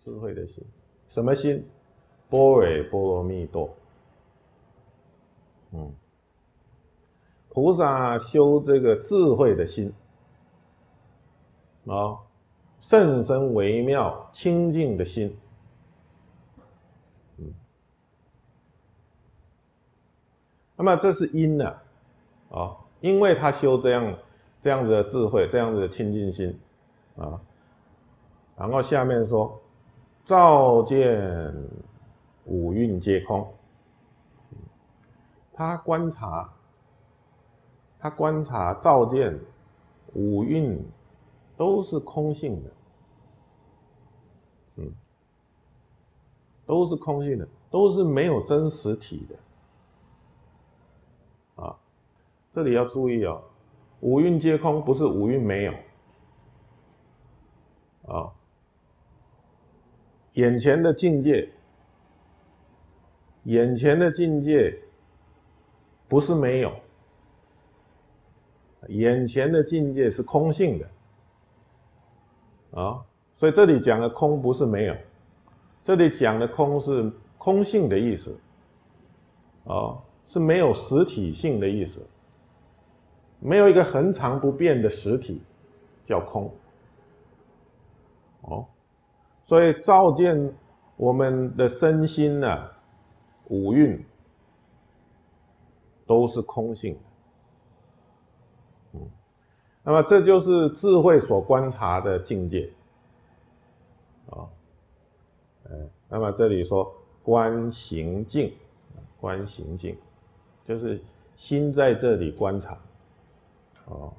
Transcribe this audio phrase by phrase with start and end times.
[0.00, 0.64] 智慧的心，
[1.08, 1.68] 什么心？
[2.28, 3.68] 般若波罗蜜多。
[5.72, 5.92] 嗯，
[7.48, 9.92] 菩萨修这个智慧的心，
[11.86, 12.18] 啊，
[12.78, 15.36] 甚深微妙清净的心。
[17.38, 17.52] 嗯，
[20.76, 21.76] 那么这是因呢，
[22.50, 24.18] 啊，因为他修这样
[24.60, 26.58] 这样子的智慧，这样子的清净心，
[27.16, 27.40] 啊，
[28.56, 29.60] 然后下面说，
[30.24, 31.54] 照见。
[32.46, 33.54] 五蕴皆空，
[35.52, 36.52] 他观察，
[37.96, 39.38] 他观察照见
[40.14, 40.84] 五蕴
[41.56, 42.70] 都是空性的，
[44.76, 44.92] 嗯，
[46.66, 49.24] 都是空性的，都是没有真实体
[51.56, 51.78] 的，啊，
[52.50, 53.44] 这里要注意哦，
[54.00, 55.72] 五蕴皆空不是五蕴没有，
[58.12, 58.32] 啊，
[60.34, 61.48] 眼前的境界。
[63.44, 64.78] 眼前的境界
[66.06, 66.70] 不是没有，
[68.88, 70.86] 眼前的境界是空性的
[72.78, 74.94] 啊，所以这里讲的空不是没有，
[75.82, 78.38] 这里讲的空是空性的意思，
[79.64, 82.06] 啊，是没有实体性的意思，
[83.38, 85.40] 没有一个恒常不变的实体
[86.04, 86.54] 叫空，
[88.42, 88.66] 哦，
[89.42, 90.54] 所以照见
[90.96, 92.70] 我们的身心呢。
[93.52, 94.06] 五蕴
[96.06, 96.96] 都是空性，
[98.92, 99.10] 嗯，
[99.82, 102.70] 那么这就是智慧所观察的境界，
[104.30, 104.46] 啊，
[105.64, 108.52] 嗯，那么这里说观行境，
[109.18, 109.98] 观行境，
[110.64, 111.02] 就是
[111.34, 112.78] 心在这里观察，
[113.86, 114.12] 哦，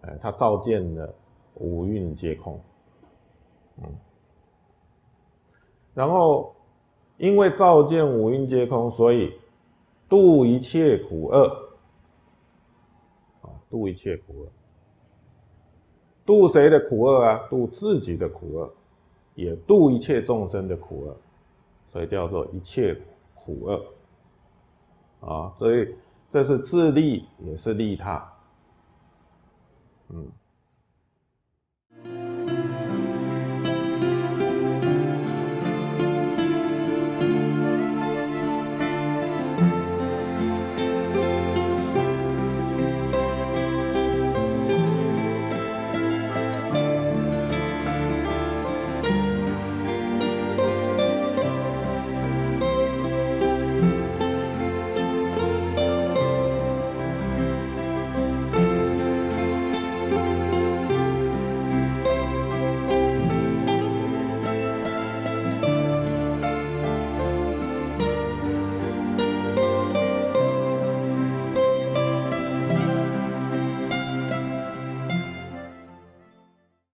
[0.00, 1.14] 哎，他照见了
[1.56, 2.58] 五蕴皆空，
[3.82, 3.94] 嗯，
[5.94, 6.54] 然后。
[7.20, 9.38] 因为照见五蕴皆空，所以
[10.08, 11.44] 度一切苦厄。
[13.42, 14.48] 啊，度一切苦厄，
[16.24, 17.46] 度谁的苦厄啊？
[17.50, 18.72] 度自己的苦厄，
[19.34, 21.16] 也度一切众生的苦厄，
[21.88, 22.98] 所以叫做一切
[23.34, 23.84] 苦厄。
[25.20, 25.94] 啊，所以
[26.30, 28.32] 这是自利，也是利他。
[30.08, 30.26] 嗯。